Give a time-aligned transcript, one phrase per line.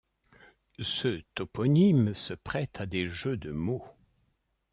[0.79, 3.85] Ce toponyme se prête à des jeux de mots.